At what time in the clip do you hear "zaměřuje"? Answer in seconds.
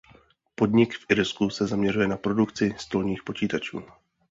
1.67-2.07